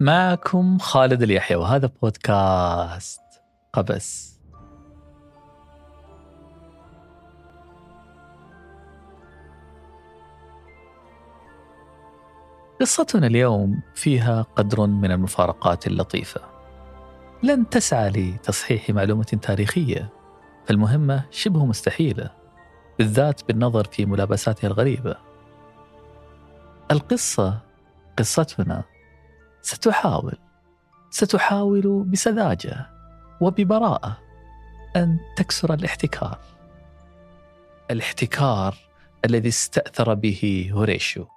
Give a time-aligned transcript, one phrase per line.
[0.00, 3.20] معكم خالد اليحيى وهذا بودكاست
[3.72, 4.38] قبس.
[12.80, 16.40] قصتنا اليوم فيها قدر من المفارقات اللطيفة.
[17.42, 20.08] لن تسعى لتصحيح معلومة تاريخية
[20.66, 22.30] فالمهمة شبه مستحيلة
[22.98, 25.16] بالذات بالنظر في ملابساتها الغريبة.
[26.90, 27.58] القصة
[28.18, 28.84] قصتنا
[29.62, 30.38] ستحاول.
[31.10, 32.86] ستحاول بسذاجة
[33.40, 34.18] وببراءة
[34.96, 36.38] أن تكسر الاحتكار.
[37.90, 38.76] الاحتكار
[39.24, 41.28] الذي استأثر به هوريشيو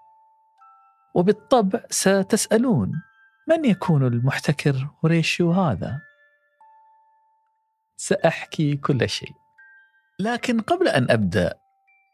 [1.16, 3.02] وبالطبع ستسألون
[3.47, 6.02] من يكون المحتكر هوريشيو هذا؟
[7.97, 9.33] سأحكي كل شيء.
[10.19, 11.53] لكن قبل أن أبدأ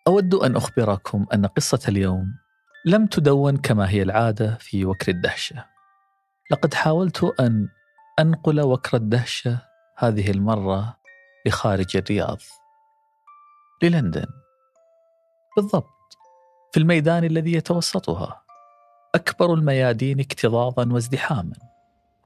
[0.08, 2.36] أود أن أخبركم أن قصة اليوم
[2.86, 5.66] لم تدون كما هي العادة في وكر الدهشة.
[6.52, 7.68] لقد حاولت أن
[8.20, 9.60] أنقل وكر الدهشة
[9.98, 10.98] هذه المرة
[11.46, 12.38] لخارج الرياض
[13.84, 14.26] للندن.
[15.58, 16.18] بالضبط
[16.72, 18.44] في الميدان الذي يتوسطها.
[19.16, 21.56] أكبر الميادين اكتظاظا وازدحاما.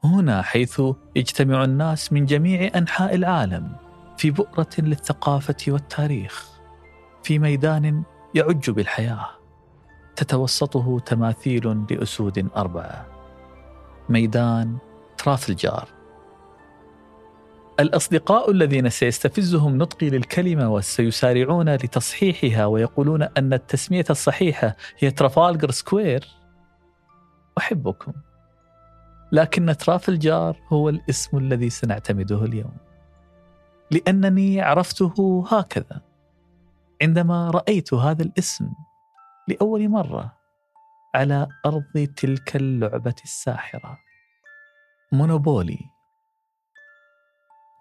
[0.04, 0.82] هنا حيث
[1.16, 3.76] يجتمع الناس من جميع أنحاء العالم
[4.18, 6.50] في بؤرة للثقافة والتاريخ
[7.24, 8.04] في ميدان
[8.36, 9.30] يعج بالحياة.
[10.16, 13.11] تتوسطه تماثيل لأسود أربعة.
[14.12, 14.78] ميدان
[15.18, 16.02] ترافلجار
[17.80, 26.28] الأصدقاء الذين سيستفزهم نطقي للكلمة وسيسارعون لتصحيحها ويقولون أن التسمية الصحيحة هي Trafalgar Square
[27.58, 28.14] أحبكم.
[29.32, 32.78] لكن ترافلجار هو الاسم الذي سنعتمده اليوم.
[33.92, 36.02] لأنني عرفته هكذا.
[37.02, 38.70] عندما رأيت هذا الاسم
[39.48, 40.41] لأول مرة
[41.16, 44.00] على أرض تلك اللعبة الساحرة.
[45.12, 45.80] مونوبولي.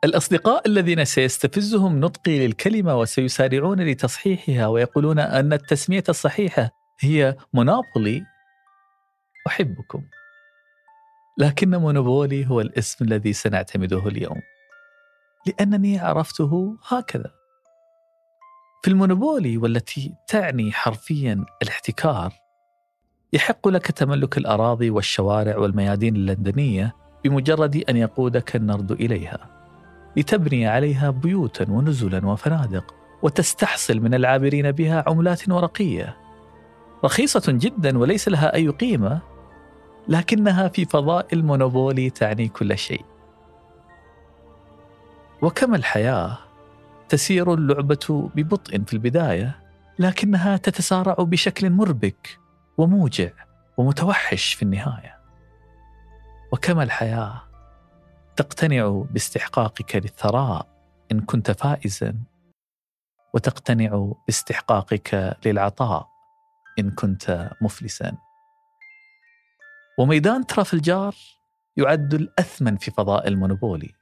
[0.05, 6.71] الأصدقاء الذين سيستفزهم نطقي للكلمة وسيسارعون لتصحيحها ويقولون أن التسمية الصحيحة
[7.01, 8.25] هي مونوبولي
[9.47, 10.03] أحبكم.
[11.39, 14.43] لكن مونوبولي هو الاسم الذي سنعتمده اليوم.
[15.47, 17.33] لأنني عرفته هكذا.
[18.83, 22.33] في المونوبولي والتي تعني حرفيا الاحتكار
[23.33, 29.61] يحق لك تملك الأراضي والشوارع والميادين اللندنية بمجرد أن يقودك النرد إليها
[30.17, 36.17] لتبني عليها بيوتا ونزلا وفنادق وتستحصل من العابرين بها عملات ورقية.
[37.05, 39.21] رخيصة جدا وليس لها أي قيمة
[40.09, 43.05] لكنها في فضاء المونوبولي تعني كل شيء.
[45.43, 46.39] وكما الحياة
[47.09, 49.59] تسير اللعبة ببطء في البداية
[49.99, 52.40] لكنها تتسارع بشكل مربك.
[52.81, 53.31] وموجع
[53.77, 55.21] ومتوحش في النهاية.
[56.53, 57.43] وكما الحياة
[58.37, 60.67] تقتنع باستحقاقك للثراء
[61.13, 62.15] إن كنت فائزا
[63.35, 66.09] وتقتنع باستحقاقك للعطاء
[66.79, 68.17] إن كنت مفلسا.
[69.99, 71.15] وميدان ترافلجار
[71.77, 73.95] يعد الأثمن في فضاء المونوبولي.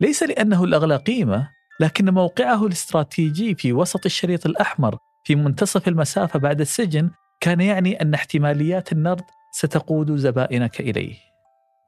[0.00, 1.50] ليس لأنه الأغلى قيمة
[1.80, 7.10] لكن موقعه الاستراتيجي في وسط الشريط الأحمر في منتصف المسافة بعد السجن
[7.40, 11.16] كان يعني أن احتماليات النرد ستقود زبائنك إليه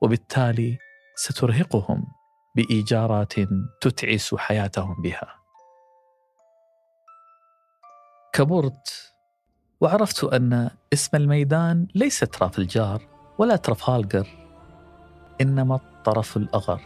[0.03, 0.79] وبالتالي
[1.17, 2.05] سترهقهم
[2.57, 3.33] بإيجارات
[3.81, 5.35] تتعس حياتهم بها.
[8.33, 9.15] كبرت
[9.81, 13.03] وعرفت أن اسم الميدان ليس ترافلجار
[13.39, 14.29] ولا ترافالجر
[15.41, 16.81] إنما الطرف الأغر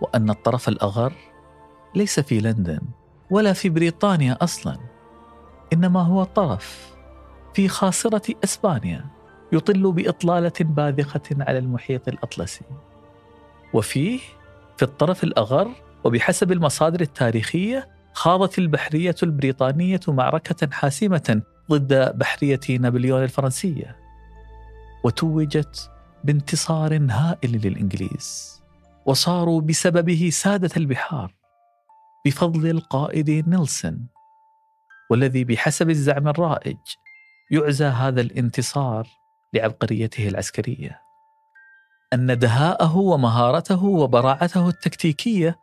[0.00, 1.12] وأن الطرف الأغر
[1.94, 2.80] ليس في لندن
[3.30, 4.78] ولا في بريطانيا أصلا
[5.72, 6.97] إنما هو طرف
[7.58, 9.04] في خاصرة إسبانيا
[9.52, 12.64] يطل بإطلالة باذخة على المحيط الأطلسي.
[13.74, 14.20] وفيه
[14.76, 15.70] في الطرف الأغر
[16.04, 23.96] وبحسب المصادر التاريخية خاضت البحرية البريطانية معركة حاسمة ضد بحرية نابليون الفرنسية.
[25.04, 25.90] وتوجت
[26.24, 28.60] بانتصار هائل للإنجليز.
[29.06, 31.34] وصاروا بسببه سادة البحار.
[32.26, 34.06] بفضل القائد نيلسون.
[35.10, 36.76] والذي بحسب الزعم الرائج
[37.50, 39.08] يعزى هذا الانتصار
[39.54, 41.02] لعبقريته العسكرية.
[42.12, 45.58] أن دهاءه ومهارته وبراعته التكتيكية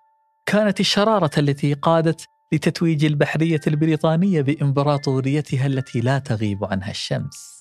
[0.46, 7.56] كانت الشرارة التي قادت لتتويج البحرية البريطانية بإمبراطوريتها التي لا تغيب عنها الشمس.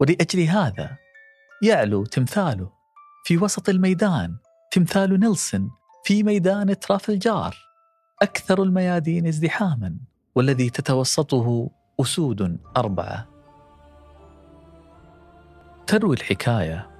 [0.00, 0.96] ولأجل هذا
[1.62, 2.72] يعلو تمثاله
[3.24, 4.36] في وسط الميدان
[4.72, 5.70] تمثال نيلسون
[6.04, 7.56] في ميدان ترافلجار
[8.22, 9.96] أكثر الميادين ازدحاما
[10.34, 11.70] والذي تتوسطه
[12.00, 13.26] أسود أربعة.
[15.86, 16.90] تروي الحكاية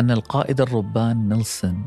[0.00, 1.86] أن القائد الربان نيلسون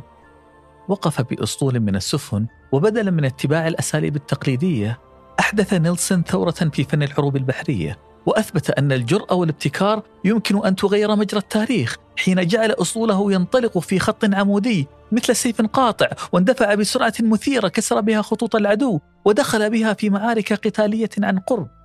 [0.87, 4.99] وقف بأسطول من السفن وبدلا من اتباع الأساليب التقليدية
[5.39, 11.39] أحدث نيلسون ثورة في فن الحروب البحرية وأثبت أن الجرأة والابتكار يمكن أن تغير مجرى
[11.39, 18.01] التاريخ حين جعل أسطوله ينطلق في خط عمودي مثل سيف قاطع واندفع بسرعة مثيرة كسر
[18.01, 21.81] بها خطوط العدو ودخل بها في معارك قتالية عن قرب.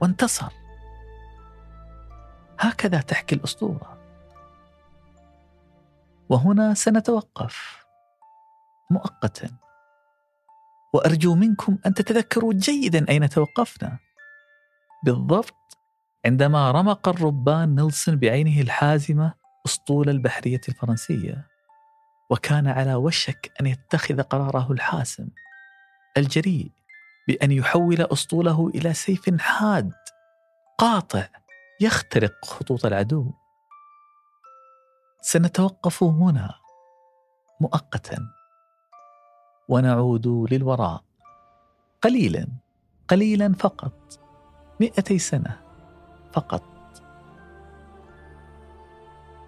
[0.00, 0.52] وانتصر.
[2.60, 3.98] هكذا تحكي الأسطورة.
[6.28, 7.84] وهنا سنتوقف.
[8.90, 9.50] مؤقتا.
[10.94, 13.98] وأرجو منكم أن تتذكروا جيدا أين توقفنا.
[15.04, 15.78] بالضبط
[16.26, 19.34] عندما رمق الربان نيلسون بعينه الحازمة
[19.66, 21.46] أسطول البحرية الفرنسية.
[22.30, 25.28] وكان على وشك أن يتخذ قراره الحاسم.
[26.16, 26.72] الجريء.
[27.28, 29.92] بأن يحول أسطوله إلى سيف حاد
[30.78, 31.26] قاطع
[31.80, 33.32] يخترق خطوط العدو.
[35.22, 36.54] سنتوقف هنا
[37.60, 38.18] مؤقتا.
[39.68, 41.04] ونعود للوراء.
[42.02, 42.48] قليلا
[43.08, 44.20] قليلا فقط.
[44.80, 45.60] مئتي سنة
[46.32, 46.62] فقط.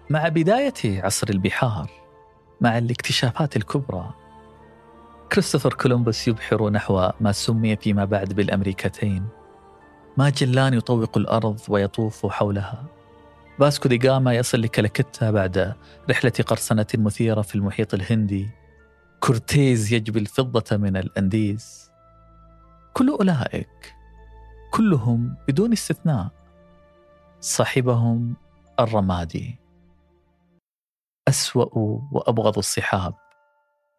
[0.09, 1.91] مع بداية عصر البحار
[2.61, 4.13] مع الاكتشافات الكبرى
[5.31, 9.27] كريستوفر كولومبوس يبحر نحو ما سمي فيما بعد بالأمريكتين.
[10.17, 12.85] ماجلان يطوق الأرض ويطوف حولها.
[13.59, 15.73] فاسكو دي جاما يصل لكلكتة بعد
[16.09, 18.49] رحلة قرصنة مثيرة في المحيط الهندي.
[19.19, 21.91] كورتيز يجبي الفضة من الأنديز.
[22.93, 23.95] كل أولئك
[24.71, 26.27] كلهم بدون استثناء.
[27.39, 28.35] صاحبهم
[28.79, 29.55] الرمادي.
[31.27, 31.77] أسوأ
[32.11, 33.13] وأبغض الصحاب.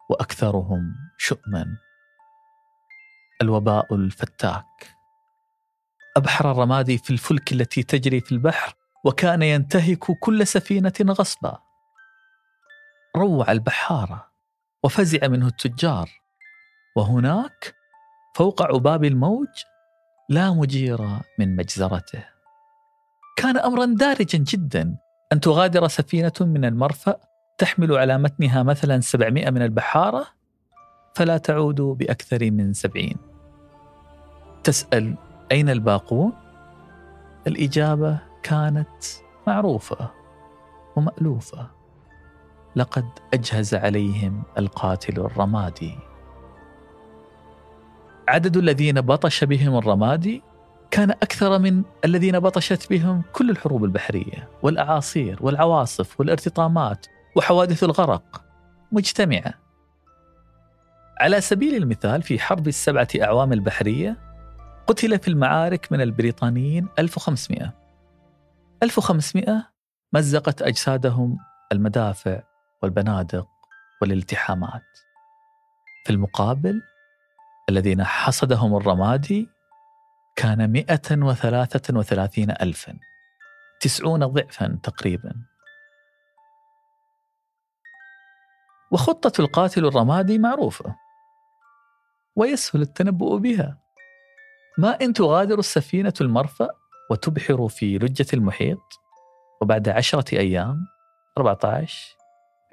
[0.09, 1.77] وأكثرهم شؤما.
[3.41, 4.95] الوباء الفتاك.
[6.17, 8.73] أبحر الرمادي في الفلك التي تجري في البحر
[9.05, 11.59] وكان ينتهك كل سفينة غصبا.
[13.17, 14.31] روع البحارة
[14.83, 16.09] وفزع منه التجار.
[16.95, 17.75] وهناك
[18.35, 19.47] فوق عباب الموج
[20.29, 21.01] لا مجير
[21.39, 22.25] من مجزرته.
[23.37, 24.97] كان امرا دارجا جدا
[25.33, 27.19] أن تغادر سفينة من المرفأ
[27.59, 30.27] تحمل على متنها مثلا 700 من البحارة
[31.15, 33.09] فلا تعود بأكثر من 70
[34.63, 35.15] تسأل
[35.51, 36.33] أين الباقون؟
[37.47, 39.03] الإجابة كانت
[39.47, 40.11] معروفة
[40.95, 41.67] ومألوفة.
[42.75, 45.95] لقد أجهز عليهم القاتل الرمادي.
[48.27, 50.43] عدد الذين بطش بهم الرمادي
[50.91, 57.05] كان أكثر من الذين بطشت بهم كل الحروب البحرية والأعاصير والعواصف والارتطامات
[57.35, 58.45] وحوادث الغرق
[58.91, 59.53] مجتمعة.
[61.19, 64.17] على سبيل المثال في حرب السبعة أعوام البحرية
[64.87, 67.73] قتل في المعارك من البريطانيين 1500
[68.83, 69.71] 1500
[70.13, 71.37] مزقت أجسادهم
[71.71, 72.41] المدافع
[72.83, 73.47] والبنادق
[74.01, 74.83] والالتحامات.
[76.05, 76.81] في المقابل
[77.69, 79.49] الذين حصدهم الرمادي
[80.35, 82.93] كان مئة وثلاثة وثلاثين ألفا
[83.79, 85.33] تسعون ضعفا تقريبا
[88.91, 90.95] وخطة القاتل الرمادي معروفة.
[92.35, 93.77] ويسهل التنبؤ بها.
[94.77, 96.69] ما إن تغادر السفينة المرفأ
[97.11, 98.99] وتبحر في لجة المحيط؟
[99.61, 100.85] وبعد عشرة أيام
[101.37, 102.17] 14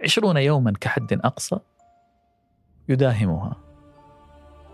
[0.04, 1.58] عشرون يوما كحد أقصى؟
[2.88, 3.56] يداهمها.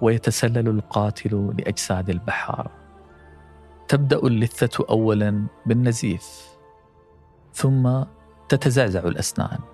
[0.03, 2.71] ويتسلل القاتل لأجساد البحارة.
[3.89, 6.49] تبدأ اللثة اولا بالنزيف.
[7.53, 8.03] ثم
[8.49, 9.72] تتزعزع الأسنان.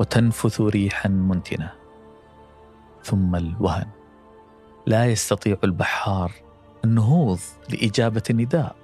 [0.00, 1.72] وتنفث ريحا منتنة.
[3.02, 3.90] ثم الوهن.
[4.86, 6.32] لا يستطيع البحار
[6.84, 8.76] النهوض لإجابة النداء.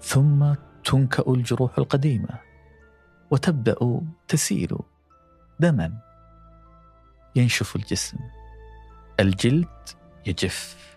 [0.00, 2.38] ثم تنكأ الجروح القديمة.
[3.30, 4.78] وتبدأ تسيل
[5.60, 5.92] دما.
[7.36, 8.18] ينشف الجسم.
[9.20, 9.88] الجلد
[10.26, 10.96] يجف.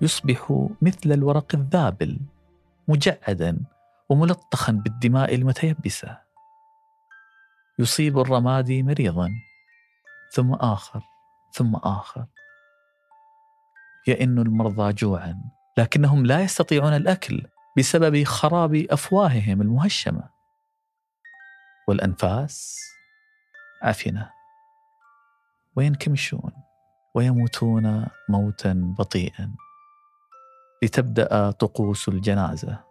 [0.00, 2.20] يصبح مثل الورق الذابل
[2.88, 3.58] مجعدا
[4.08, 6.31] وملطخا بالدماء المتيبسة.
[7.82, 9.30] يصيب الرمادي مريضا
[10.32, 11.02] ثم آخر
[11.52, 12.26] ثم آخر.
[14.06, 15.42] يئن المرضى جوعا
[15.78, 17.46] لكنهم لا يستطيعون الأكل
[17.78, 20.30] بسبب خراب أفواههم المهشمة.
[21.88, 22.78] والأنفاس
[23.82, 24.30] عفنه
[25.76, 26.52] وينكمشون
[27.14, 29.54] ويموتون موتا بطيئا.
[30.82, 32.84] لتبدأ طقوس الجنازة.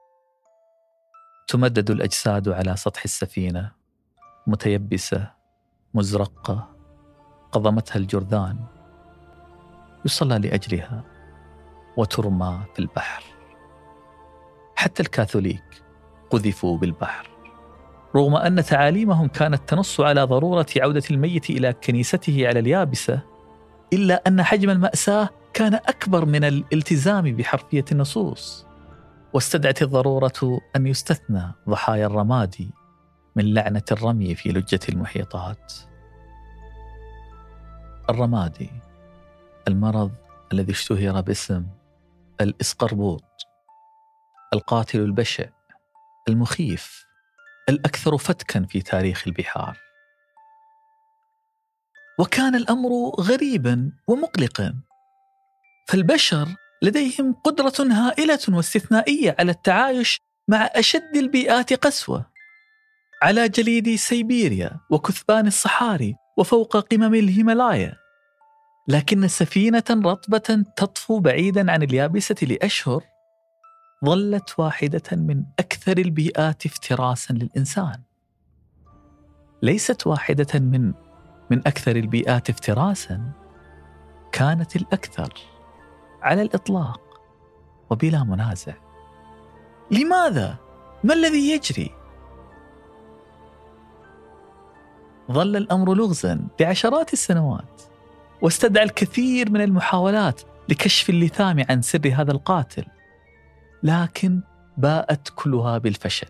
[1.47, 3.80] تمدد الأجساد على سطح السفينة.
[4.47, 5.31] متيبسة
[5.93, 6.69] مزرقة
[7.51, 8.57] قضمتها الجرذان.
[10.05, 11.03] يصلى لأجلها
[11.97, 13.23] وترمى في البحر.
[14.75, 15.83] حتى الكاثوليك
[16.29, 17.29] قذفوا بالبحر.
[18.15, 23.19] رغم أن تعاليمهم كانت تنص على ضرورة عودة الميت إلى كنيسته على اليابسة
[23.93, 28.65] إلا أن حجم المأساة كان أكبر من الالتزام بحرفية النصوص.
[29.33, 32.80] واستدعت الضرورة أن يستثنى ضحايا الرمادي
[33.35, 35.73] من لعنة الرمي في لجة المحيطات.
[38.09, 38.69] الرمادي
[39.67, 40.11] المرض
[40.53, 41.65] الذي اشتهر باسم
[42.41, 43.23] الإسقربوط.
[44.53, 45.49] القاتل البشع
[46.29, 47.05] المخيف
[47.69, 49.77] الأكثر فتكا في تاريخ البحار.
[52.19, 54.75] وكان الأمر غريبا ومقلقا.
[55.87, 56.47] فالبشر
[56.81, 62.30] لديهم قدرة هائلة واستثنائية على التعايش مع أشد البيئات قسوة.
[63.21, 67.97] على جليد سيبيريا وكثبان الصحاري وفوق قمم الهيمالايا
[68.87, 73.03] لكن سفينة رطبة تطفو بعيدا عن اليابسة لأشهر
[74.05, 78.01] ظلت واحدة من أكثر البيئات افتراسا للإنسان
[79.61, 80.93] ليست واحدة من
[81.51, 83.31] من أكثر البيئات افتراسا
[84.31, 85.33] كانت الأكثر
[86.21, 87.01] على الإطلاق
[87.89, 88.73] وبلا منازع
[89.91, 90.57] لماذا؟
[91.03, 92.00] ما الذي يجري؟
[95.31, 97.81] ظل الأمر لغزا لعشرات السنوات
[98.41, 102.85] واستدعى الكثير من المحاولات لكشف اللثام عن سر هذا القاتل
[103.83, 104.41] لكن
[104.77, 106.27] باءت كلها بالفشل.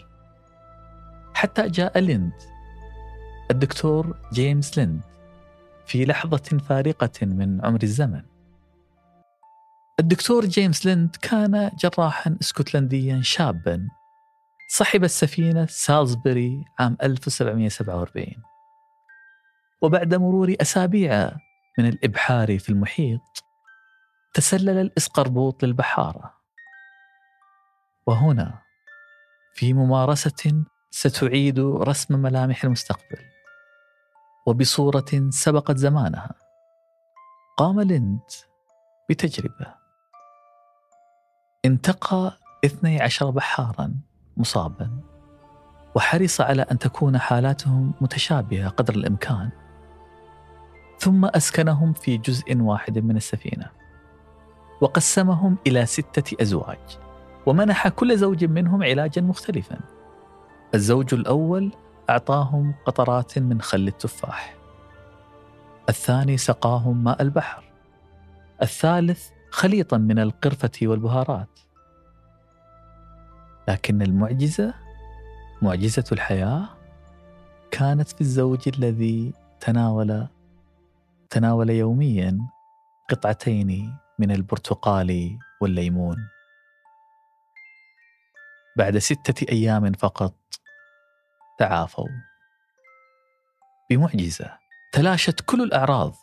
[1.34, 2.34] حتى جاء ليند
[3.52, 5.02] الدكتور جيمس ليند
[5.86, 8.22] في لحظة فارقة من عمر الزمن.
[10.00, 13.88] الدكتور جيمس ليند كان جراحا اسكتلنديا شابا
[14.70, 18.51] صحب السفينة سالزبري عام 1747
[19.82, 21.32] وبعد مرور أسابيع
[21.78, 23.22] من الإبحار في المحيط
[24.34, 26.34] تسلل الإسقربوط للبحارة.
[28.08, 28.62] وهنا
[29.54, 33.20] في ممارسة ستعيد رسم ملامح المستقبل.
[34.48, 36.36] وبصورة سبقت زمانها.
[37.58, 38.20] قام ليند
[39.10, 39.76] بتجربة.
[41.66, 43.94] انتقى 12 بحارا
[44.38, 45.02] مصابا.
[45.96, 49.61] وحرص على أن تكون حالاتهم متشابهة قدر الإمكان.
[51.02, 53.70] ثم أسكنهم في جزء واحد من السفينة
[54.82, 57.00] وقسمهم إلى ستة أزواج
[57.46, 59.80] ومنح كل زوج منهم علاجا مختلفا.
[60.76, 61.72] الزوج الأول
[62.10, 64.56] أعطاهم قطرات من خل التفاح
[65.90, 67.64] الثاني سقاهم ماء البحر
[68.62, 71.60] الثالث خليطا من القرفة والبهارات.
[73.68, 74.74] لكن المعجزة
[75.62, 76.70] معجزة الحياة
[77.72, 80.28] كانت في الزوج الذي تناول
[81.32, 82.38] تناول يوميا
[83.10, 86.18] قطعتين من البرتقال والليمون.
[88.78, 90.36] بعد ستة أيام فقط
[91.60, 92.08] تعافوا.
[93.90, 94.58] بمعجزة
[94.94, 96.14] تلاشت كل الأعراض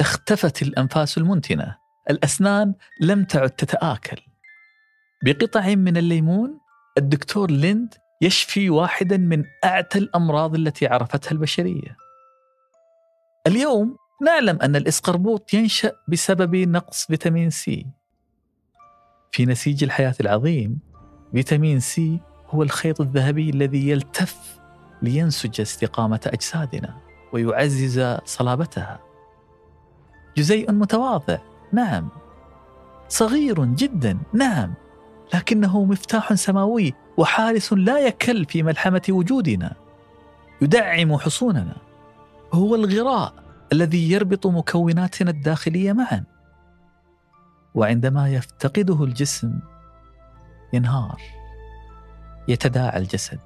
[0.00, 1.78] اختفت الأنفاس المنتنة
[2.10, 4.22] الأسنان لم تعد تتآكل.
[5.24, 6.60] بقطع من الليمون
[6.98, 11.96] الدكتور ليند يشفي واحدا من أعتى الأمراض التي عرفتها البشرية.
[13.46, 17.86] اليوم نعلم أن الإسقربوط ينشأ بسبب نقص فيتامين سي
[19.32, 20.78] في نسيج الحياة العظيم
[21.32, 22.20] فيتامين سي
[22.50, 24.60] هو الخيط الذهبي الذي يلتف
[25.02, 26.96] لينسج استقامة أجسادنا
[27.32, 29.00] ويعزز صلابتها.
[30.36, 31.38] جزيء متواضع،
[31.72, 32.08] نعم.
[33.08, 34.74] صغير جدا، نعم.
[35.34, 39.74] لكنه مفتاح سماوي وحارس لا يكل في ملحمة وجودنا.
[40.62, 41.76] يدعم حصوننا.
[42.52, 46.24] هو الغراء الذي يربط مكوناتنا الداخلية معا.
[47.74, 49.60] وعندما يفتقده الجسم
[50.72, 51.20] ينهار
[52.48, 53.40] يتداعى الجسد.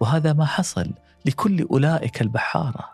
[0.00, 0.92] وهذا ما حصل
[1.26, 2.88] لكل أولئك البحارة.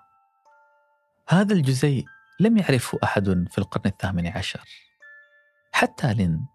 [1.29, 2.05] هذا الجزيء
[2.41, 4.65] لم يعرفه أحد في القرن الثامن عشر.
[5.73, 6.47] حتى ليند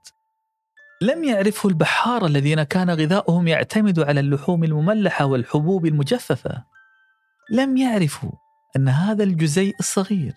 [1.01, 6.63] لم يعرفه البحاره الذين كان غذاؤهم يعتمد على اللحوم المملحة والحبوب المجففة.
[7.51, 8.31] لم يعرفوا
[8.75, 10.33] أن هذا الجزيء الصغير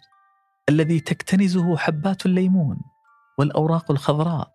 [0.69, 2.81] الذي تكتنزه حبات الليمون
[3.38, 4.52] والأوراق الخضراء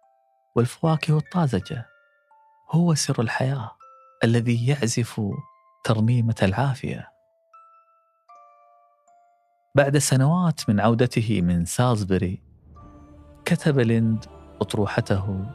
[0.56, 1.86] والفواكه الطازجة
[2.72, 3.72] هو سر الحياة
[4.24, 5.22] الذي يعزف
[5.84, 7.12] ترنيمه العافية.
[9.76, 12.44] بعد سنوات من عودته من سالزبري
[13.46, 14.26] كتب ليند
[14.62, 15.46] أطروحته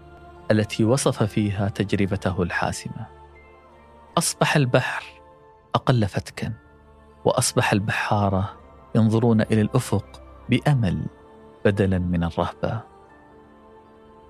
[0.50, 3.06] التي وصف فيها تجربته الحاسمة.
[4.18, 5.04] أصبح البحر
[5.74, 6.65] أقل فتكا.
[7.26, 8.56] وأصبح البحاره
[8.94, 11.06] ينظرون إلى الأفق بأمل
[11.64, 12.80] بدلا من الرهبة.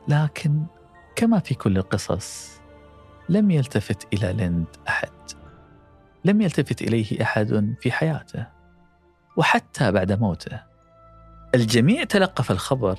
[0.08, 0.62] لكن
[1.16, 2.60] كما في كل القصص
[3.28, 5.10] لم يلتفت إلى ليند أحد.
[6.24, 8.46] لم يلتفت إليه أحد في حياته
[9.36, 10.60] وحتى بعد موته.
[11.54, 12.98] الجميع تلقف الخبر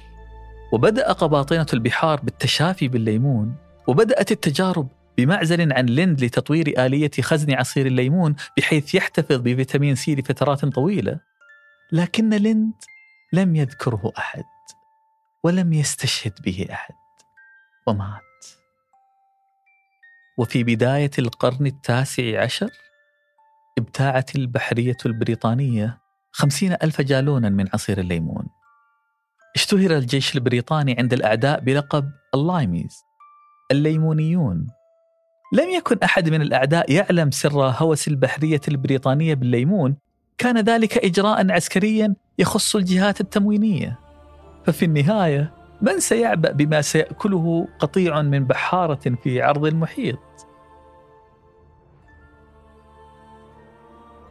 [0.73, 3.55] وبدأ قباطنه البحار بالتشافي بالليمون
[3.87, 10.65] وبدأت التجارب بمعزل عن ليند لتطوير آلية خزن عصير الليمون بحيث يحتفظ بفيتامين سي لفترات
[10.65, 11.19] طويلة.
[11.91, 12.73] لكن ليند
[13.33, 14.43] لم يذكره أحد
[15.43, 16.95] ولم يستشهد به أحد
[17.87, 18.21] ومات.
[20.37, 22.69] وفي بداية القرن التاسع عشر
[23.77, 28.47] ابتاعت البحرية البريطانية خمسين ألف جالونا من عصير الليمون.
[29.55, 33.03] اشتهر الجيش البريطاني عند الأعداء بلقب اللايميز
[33.71, 34.67] الليمونيون.
[35.51, 39.95] لم يكن أحد من الأعداء يعلم سر هوس البحرية البريطانية بالليمون
[40.37, 43.99] كان ذلك إجراء عسكريا يخص الجهات التموينية.
[44.65, 50.19] ففي النهاية من سيعبأ بما سيأكله قطيع من بحارة في عرض المحيط؟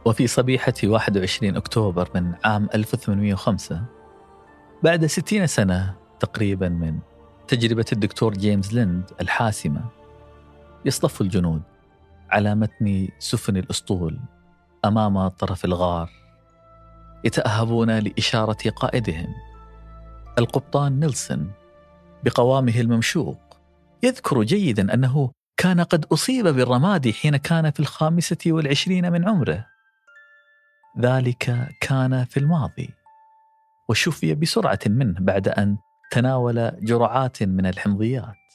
[0.05, 3.81] وفي صبيحة 21 أكتوبر من عام 1805
[4.83, 6.99] بعد 60 سنة تقريبا من
[7.47, 9.96] تجربة الدكتور جيمس ليند الحاسمة
[10.87, 11.61] يصطف الجنود
[12.29, 14.19] على متن سفن الأسطول
[14.85, 16.09] أمام طرف الغار
[17.23, 19.27] يتأهبون لإشارة قائدهم.
[20.39, 21.51] القبطان نيلسون
[22.23, 23.39] بقوامه الممشوق
[24.03, 29.65] يذكر جيدا أنه كان قد أصيب بالرماد حين كان في الخامسة والعشرين من عمره.
[30.99, 32.89] ذلك كان في الماضي
[33.89, 35.77] وشفي بسرعة منه بعد أن
[36.11, 38.46] تناول جرعات من الحمضيات.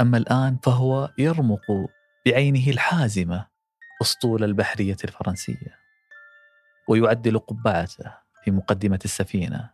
[0.00, 1.90] أما الآن فهو يرمق
[2.26, 3.46] بعينه الحازمة
[4.02, 5.78] أسطول البحرية الفرنسية
[6.88, 8.12] ويعدل قبعته
[8.44, 9.70] في مقدمة السفينة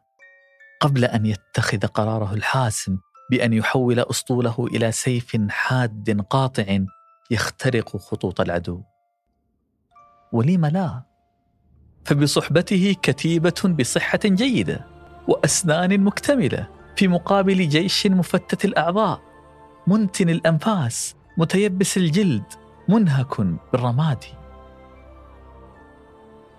[0.81, 2.99] قبل أن يتخذ قراره الحاسم
[3.31, 6.79] بأن يحول أسطوله إلى سيف حاد قاطع
[7.31, 8.83] يخترق خطوط العدو.
[10.33, 11.03] ولم لا؟
[12.05, 14.87] فبصحبته كتيبة بصحة جيدة
[15.29, 19.32] وأسنان مكتملة في مقابل جيش مفتت الأعضاء.
[19.87, 22.45] منتن الأنفاس متيبس الجلد
[22.89, 23.41] منهك
[23.73, 24.25] بالرماد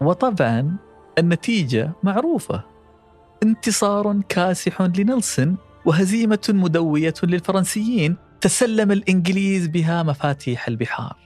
[0.02, 0.78] وطبعا
[1.18, 2.64] النتيجة معروفة.
[3.44, 11.18] انتصار كاسح لنيلسون وهزيمة مدوية للفرنسيين تسلم الإنجليز بها مفاتيح البحار.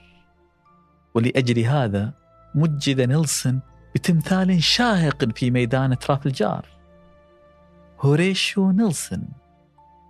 [1.14, 2.12] ولأجل هذا
[2.54, 3.60] مجد نيلسون
[3.94, 6.66] بتمثال شاهق في ميدان ترافلجار.
[8.00, 9.28] هوريشيو نيلسون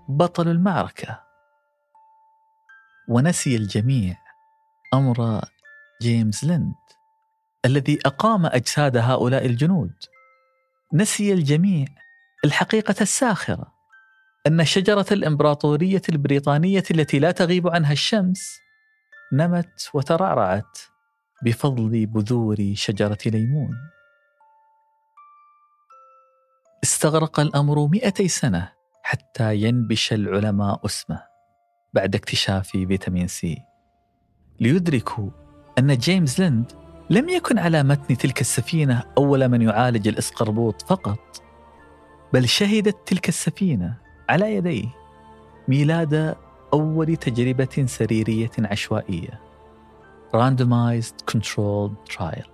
[0.09, 1.27] بطل المعركة.
[3.09, 4.16] ونسي الجميع
[4.94, 5.40] أمر
[6.03, 6.75] جيمس ليند
[7.64, 9.94] الذي أقام أجساد هؤلاء الجنود.
[10.94, 11.87] نسي الجميع
[12.44, 13.75] الحقيقة الساخرة
[14.47, 18.59] أن شجرة الإمبراطورية البريطانية التي لا تغيب عنها الشمس
[19.33, 20.79] نمت وترعرعت
[21.42, 23.77] بفضل بذور شجرة ليمون.
[26.85, 31.27] استغرق الأمر مئتي سنة حتى ينبش العلماء اسمه.
[31.94, 33.62] بعد اكتشاف فيتامين سي.
[34.61, 35.31] ليدركوا
[35.79, 36.72] أن جيمس ليند
[37.11, 41.42] لم يكن على متن تلك السفينة أول من يعالج الإسقربوط فقط
[42.33, 43.94] بل شهدت تلك السفينة
[44.29, 44.88] على يديه
[45.68, 46.37] ميلاد
[46.72, 49.40] أول تجربة سريرية عشوائية
[50.35, 52.48] Randomized Controlled Trial.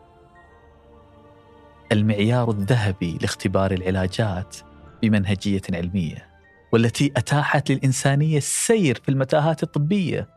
[1.92, 4.56] المعيار الذهبي لاختبار العلاجات
[5.02, 6.33] بمنهجية علمية.
[6.74, 10.28] والتي أتاحت للإنسانية السير في المتاهات الطبية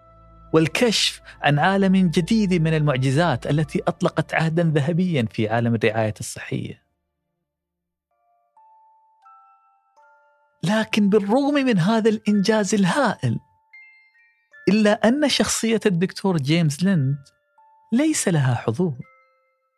[0.54, 6.84] والكشف عن عالم جديد من المعجزات التي أطلقت عهدا ذهبيا في عالم الرعاية الصحية.
[10.64, 13.40] لكن بالرغم من هذا الإنجاز الهائل
[14.70, 17.18] إلا أن شخصية الدكتور جيمس ليند
[17.94, 18.98] ليس لها حضور.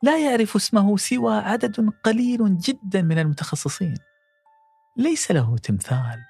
[0.03, 3.97] لا يعرف اسمه سوى عدد قليل جدا من المتخصصين.
[4.97, 6.28] ليس له تمثال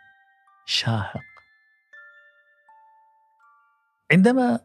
[0.69, 1.21] شاهق.
[4.11, 4.59] عندما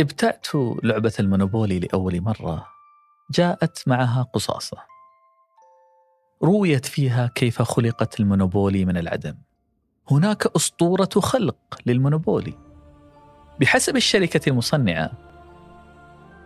[0.00, 0.46] ابتعت
[0.82, 2.66] لعبة المونوبولي لأول مرة
[3.30, 4.76] جاءت معها قصاصة.
[6.42, 9.34] رويت فيها كيف خلقت المونوبولي من العدم.
[10.10, 12.54] هناك أسطورة خلق للمونوبولي.
[13.60, 15.10] بحسب الشركة المصنعة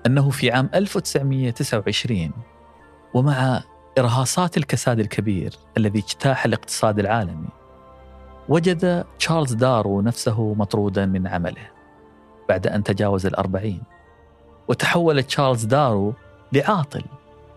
[0.06, 2.32] أنه في عام 1929
[3.14, 3.62] ومع
[3.98, 7.59] إرهاصات الكساد الكبير الذي اجتاح الاقتصاد العالمي
[8.48, 11.70] وجد تشارلز دارو نفسه مطرودا من عمله
[12.48, 13.82] بعد أن تجاوز الأربعين.
[14.68, 16.14] وتحول تشارلز دارو
[16.52, 17.04] لعاطل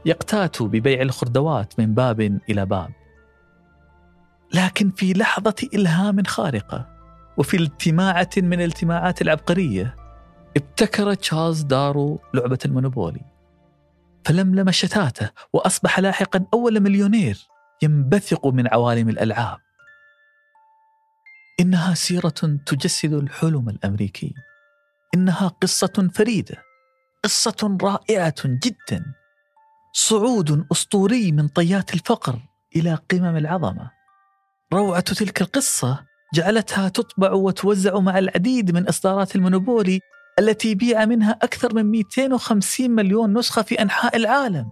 [0.06, 2.92] يقتات ببيع الخردوات من باب إلى باب.
[4.54, 6.88] لكن في لحظة إلهام خارقة
[7.38, 9.96] وفي التماعة من التماعات العبقرية
[10.58, 13.22] ابتكر تشارلز دارو لعبة المونوبولي.
[14.26, 17.48] فلملم شتاته وأصبح لاحقا أول مليونير
[17.82, 19.63] ينبثق من عوالم الألعاب.
[21.60, 24.34] إنها سيرة تجسد الحلم الأمريكي.
[25.16, 26.64] إنها قصة فريدة.
[27.24, 29.06] قصة رائعة جدا.
[29.94, 32.40] صعود أسطوري من طيات الفقر
[32.76, 33.92] إلى قمم العظمة.
[34.74, 40.00] روعة تلك القصة جعلتها تطبع وتوزع مع العديد من إصدارات المونوبولي
[40.40, 44.72] التي بيع منها أكثر من 250 مليون نسخة في أنحاء العالم.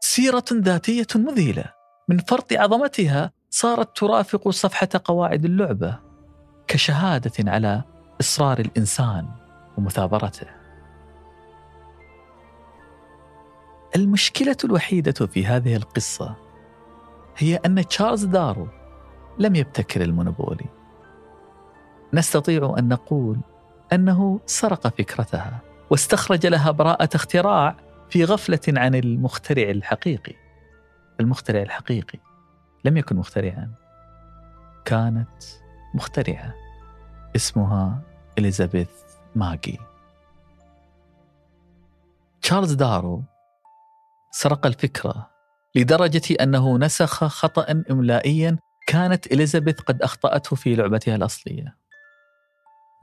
[0.00, 1.64] سيرة ذاتية مذهلة
[2.08, 5.98] من فرط عظمتها صارت ترافق صفحة قواعد اللعبة
[6.66, 7.82] كشهادة على
[8.20, 9.28] إصرار الإنسان
[9.78, 10.46] ومثابرته.
[13.96, 16.36] المشكلة الوحيدة في هذه القصة
[17.36, 18.68] هي أن تشارلز دارو
[19.38, 20.66] لم يبتكر المونوبولي.
[22.14, 23.40] نستطيع أن نقول
[23.92, 25.60] أنه سرق فكرتها
[25.90, 27.76] واستخرج لها براءة اختراع
[28.10, 30.34] في غفلة عن المخترع الحقيقي.
[31.20, 32.31] المخترع الحقيقي.
[32.84, 33.74] لم يكن مخترعا.
[34.84, 35.42] كانت
[35.94, 36.54] مخترعة.
[37.36, 38.02] اسمها
[38.38, 38.90] إليزابيث
[39.36, 39.78] ماجي.
[42.42, 43.22] تشارلز دارو
[44.30, 45.30] سرق الفكرة
[45.74, 51.76] لدرجة أنه نسخ خطأ إملائيا كانت إليزابيث قد أخطأته في لعبتها الأصلية.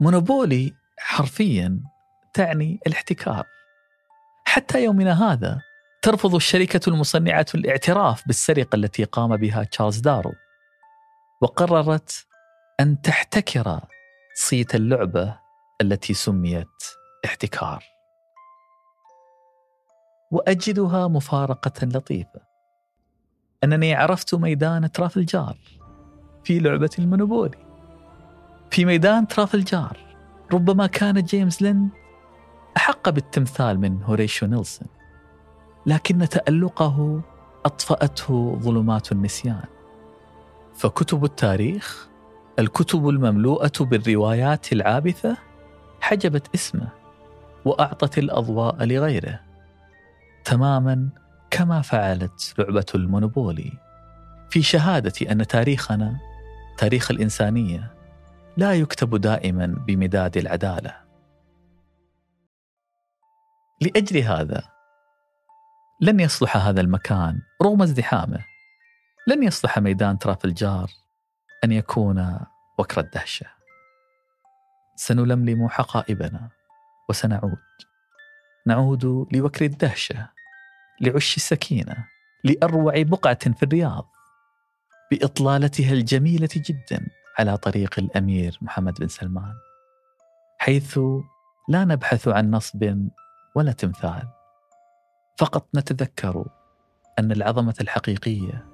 [0.00, 1.80] مونوبولي حرفيا
[2.34, 3.46] تعني الاحتكار.
[4.44, 5.60] حتى يومنا هذا
[6.02, 10.32] ترفض الشركة المصنعة الاعتراف بالسرقة التي قام بها تشارلز دارو
[11.40, 12.26] وقررت
[12.80, 13.80] أن تحتكر
[14.34, 15.38] صيت اللعبة
[15.80, 16.66] التي سميت
[17.24, 17.84] احتكار.
[20.30, 22.40] وأجدها مفارقة لطيفة.
[23.64, 25.58] أنني عرفت ميدان ترافلجار
[26.44, 27.58] في لعبة المونوبولي.
[28.70, 29.98] في ميدان ترافلجار
[30.52, 31.90] ربما كان جيمس ليند
[32.76, 34.99] أحق بالتمثال من هوريشيو نيلسون.
[35.86, 37.20] لكن تألقه
[37.64, 39.64] أطفأته ظلمات النسيان.
[40.74, 42.08] فكتب التاريخ
[42.58, 45.36] الكتب المملوءة بالروايات العابثة
[46.00, 46.88] حجبت اسمه
[47.64, 49.40] وأعطت الأضواء لغيره.
[50.44, 51.08] تماما
[51.50, 53.72] كما فعلت لعبة المونوبولي.
[54.50, 56.16] في شهادة أن تاريخنا
[56.78, 57.94] تاريخ الإنسانية
[58.56, 60.96] لا يكتب دائما بمداد العدالة.
[63.80, 64.62] لأجل هذا
[66.02, 68.44] لن يصلح هذا المكان رغم ازدحامه.
[69.26, 70.90] لن يصلح ميدان ترافلجار
[71.64, 72.38] أن يكون
[72.78, 73.46] وكر الدهشة.
[74.96, 76.50] سنلملم حقائبنا
[77.08, 77.58] وسنعود.
[78.66, 80.28] نعود لوكر الدهشة
[81.00, 82.06] لعش السكينة
[82.44, 84.10] لأروع بقعة في الرياض
[85.10, 87.06] بإطلالتها الجميلة جدا
[87.38, 89.54] على طريق الأمير محمد بن سلمان
[90.58, 90.98] حيث
[91.68, 93.08] لا نبحث عن نصب
[93.56, 94.39] ولا تمثال.
[95.40, 96.44] فقط نتذكر
[97.18, 98.64] أن العظمة الحقيقية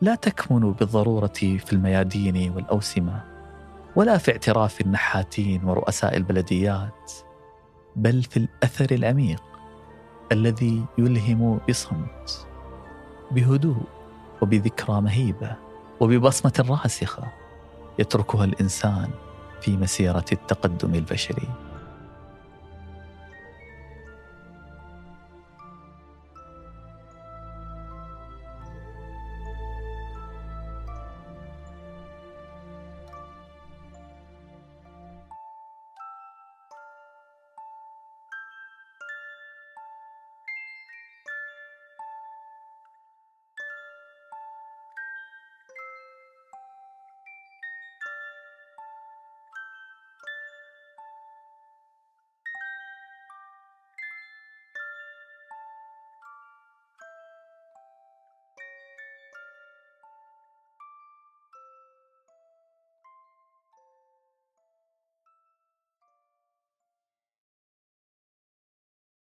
[0.00, 3.24] لا تكمن بالضرورة في الميادين والأوسمة
[3.96, 7.12] ولا في اعتراف النحاتين ورؤساء البلديات
[7.96, 9.42] بل في الأثر العميق
[10.32, 12.48] الذي يلهم بصمت
[13.30, 13.82] بهدوء
[14.42, 15.56] وبذكرى مهيبة
[16.00, 17.32] وببصمة راسخة
[17.98, 19.10] يتركها الإنسان
[19.60, 21.48] في مسيرة التقدم البشري.